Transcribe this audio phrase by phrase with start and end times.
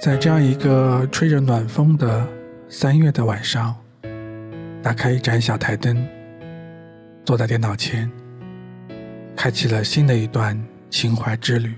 [0.00, 2.26] 在这样一个吹着暖风的
[2.70, 3.76] 三月的晚上，
[4.82, 6.08] 打开一盏小台灯，
[7.22, 8.10] 坐在电脑前，
[9.36, 10.58] 开启了新的一段
[10.88, 11.74] 情怀之旅。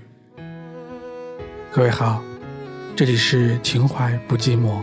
[1.69, 2.23] 各位好，
[2.95, 4.79] 这里是情怀不寂寞，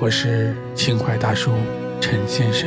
[0.00, 1.52] 我是情怀大叔
[2.00, 2.66] 陈先生。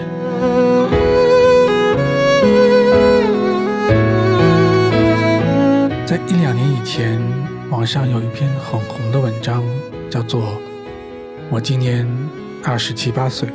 [6.05, 7.19] 在一两年以前，
[7.71, 9.63] 网上有一篇很红的文章，
[10.09, 10.41] 叫做
[11.49, 12.07] 《我今年
[12.63, 13.49] 二十七八岁》，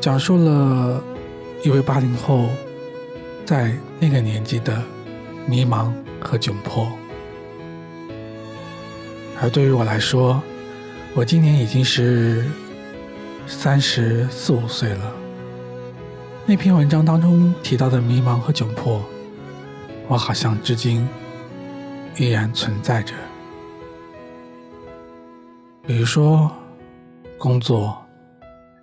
[0.00, 1.02] 讲述了
[1.62, 2.48] 一位八零后
[3.46, 4.82] 在那个年纪的
[5.46, 5.90] 迷茫
[6.20, 6.86] 和窘迫。
[9.40, 10.42] 而对于我来说，
[11.14, 12.44] 我今年已经是
[13.46, 15.12] 三十四五岁了。
[16.44, 19.02] 那篇文章当中提到的迷茫和窘迫。
[20.06, 21.08] 我好像至今
[22.16, 23.12] 依然存在着，
[25.84, 26.48] 比如说
[27.36, 27.96] 工作、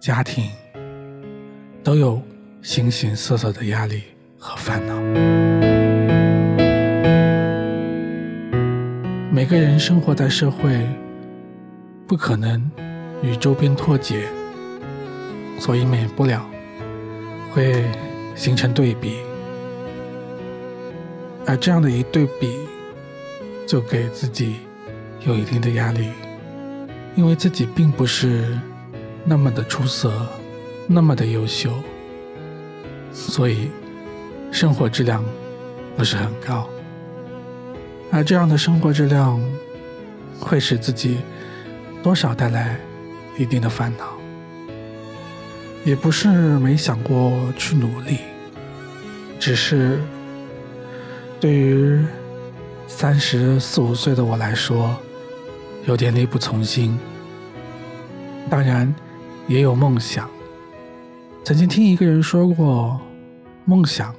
[0.02, 0.52] 家庭，
[1.82, 2.22] 都有
[2.62, 4.04] 形形色色的压力
[4.38, 4.96] 和烦恼。
[9.32, 10.86] 每个人生活在社会，
[12.06, 12.70] 不可能
[13.24, 14.28] 与周边脱节，
[15.58, 16.46] 所以免不了
[17.54, 17.86] 会
[18.36, 19.16] 形成对比。
[21.48, 22.56] 而这样的一对比，
[23.68, 24.58] 就给自己
[25.26, 26.10] 有一定的压力，
[27.16, 28.60] 因为自己并不是
[29.24, 30.12] 那么的出色，
[30.88, 31.72] 那么的优秀，
[33.12, 33.70] 所以
[34.52, 35.24] 生活质量
[35.96, 36.68] 不是很高。
[38.12, 39.42] 而这样的生活质量，
[40.40, 41.20] 会使自己
[42.04, 42.78] 多少带来
[43.38, 44.18] 一定的烦恼，
[45.86, 46.28] 也不是
[46.60, 48.18] 没想过去努力，
[49.40, 50.00] 只是。
[51.40, 52.06] 对于
[52.94, 54.96] 三十四五岁的我来说，
[55.86, 57.00] 有点力不从心。
[58.48, 58.94] 当然，
[59.48, 60.30] 也有梦想。
[61.44, 63.02] 曾经听一个人说过，
[63.66, 64.14] 梦想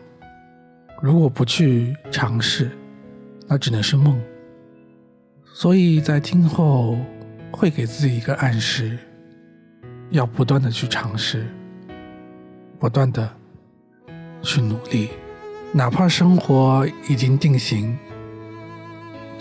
[1.00, 2.70] 如果不去尝试，
[3.46, 4.20] 那只能是梦。
[5.54, 6.98] 所以在听后
[7.52, 8.98] 会给自己一个暗示，
[10.10, 11.46] 要不断的去尝试，
[12.80, 13.30] 不断的
[14.42, 15.10] 去努力。
[15.72, 17.96] 哪怕生活已经定型，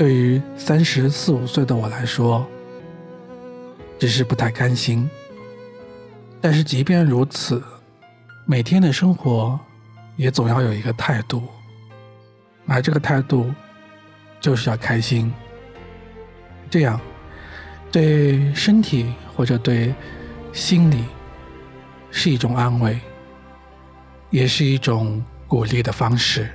[0.02, 2.48] 对于三十四五岁的我来说，
[4.00, 5.08] 只是不太甘心。
[6.42, 7.62] 但是即便如此，
[8.48, 9.60] 每天的生活
[10.16, 11.44] 也总要有一个态度，
[12.66, 13.54] 而这个态度
[14.40, 15.32] 就是要开心。
[16.68, 17.00] 这样
[17.92, 19.94] 对身体或者对
[20.52, 21.06] 心理
[22.10, 23.00] 是一种安慰，
[24.32, 25.24] 也是一种。
[25.48, 26.50] 鼓励的方式。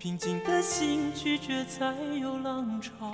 [0.00, 3.12] 平静的心拒绝再有浪潮，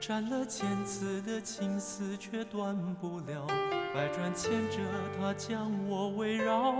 [0.00, 3.46] 斩了千次的情丝却断不了，
[3.94, 4.78] 百转千折
[5.16, 6.74] 它将我围绕。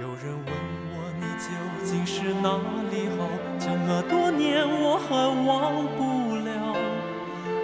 [0.00, 0.52] 有人问
[0.90, 1.46] 我你究
[1.84, 2.58] 竟是哪
[2.90, 5.14] 里好，这么多年我还
[5.46, 6.74] 忘不了。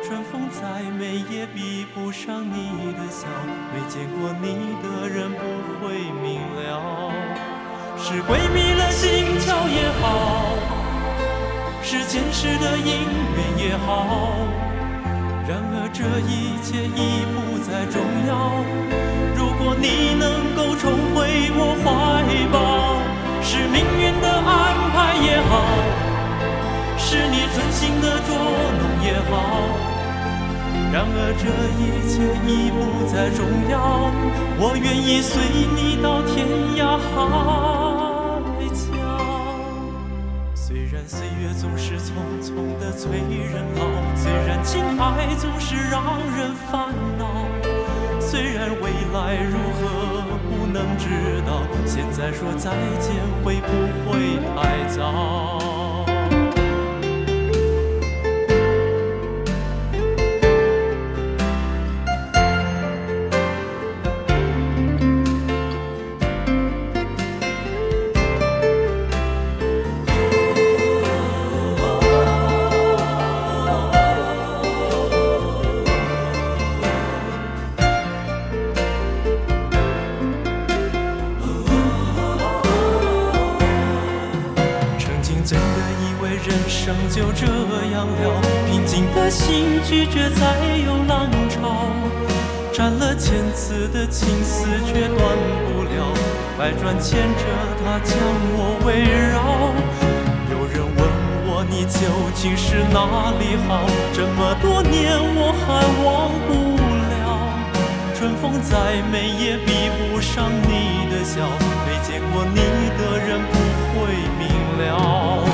[0.05, 3.27] 春风再美也比不上你的笑，
[3.73, 5.43] 没见过你的人不
[5.81, 7.11] 会明了。
[7.97, 10.34] 是鬼迷了心窍也好，
[11.95, 13.07] 是前世的因
[13.37, 14.35] 缘也好，
[15.47, 18.59] 然而这一切已不再重要。
[19.37, 21.87] 如果你能够重回我怀
[22.51, 22.99] 抱，
[23.43, 25.63] 是命运的安排也好，
[26.99, 29.33] 是你存心的捉弄也好。
[30.93, 31.47] 然而这
[31.79, 34.11] 一切已不再重要，
[34.59, 35.41] 我愿意随
[35.77, 36.45] 你到天
[36.77, 37.84] 涯海
[40.95, 43.83] 虽然岁月总是匆匆的催人老，
[44.15, 47.27] 虽然情爱总是让人烦恼，
[48.21, 52.71] 虽然未来如何不能知道，现在说再
[53.01, 53.13] 见
[53.43, 53.69] 会不
[54.09, 55.84] 会太早？
[86.85, 87.47] 生就这
[87.95, 91.89] 样了，平静的心拒绝再有浪潮，
[92.75, 95.19] 斩了千次的情丝却断
[95.65, 96.13] 不了，
[96.59, 97.45] 百转千折
[97.81, 98.15] 它将
[98.53, 99.01] 我围
[99.33, 99.73] 绕。
[100.53, 101.01] 有人问
[101.49, 102.05] 我你究
[102.35, 103.89] 竟是哪里好？
[104.13, 106.77] 这么多年我还忘不
[107.09, 107.49] 了。
[108.15, 111.49] 春风再美也比不上你的笑，
[111.87, 112.61] 没见过你
[113.01, 113.57] 的人不
[113.89, 114.45] 会明
[114.85, 115.54] 了。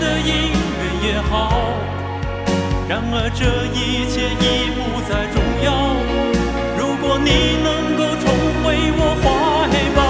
[0.00, 1.32] 的因缘也好，
[2.88, 3.42] 然而这
[3.74, 5.66] 一切已不再重要。
[6.78, 7.28] 如果你
[7.62, 8.24] 能够重
[8.62, 8.64] 回
[8.96, 9.26] 我怀
[9.96, 10.00] 抱，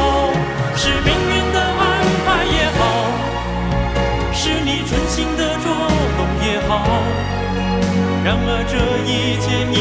[0.77, 1.83] 是命运的安
[2.25, 2.81] 排也好，
[4.33, 5.67] 是你存心的捉
[6.17, 6.71] 弄也好，
[8.25, 8.75] 然而这
[9.09, 9.77] 一切已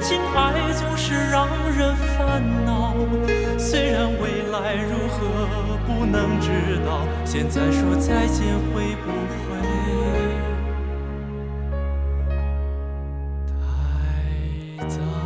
[0.00, 2.94] 情爱总是让人烦恼
[3.58, 6.50] 虽然未来如何不能知
[6.84, 9.10] 道现在说再见会不
[9.42, 9.56] 会
[14.78, 15.25] 太早？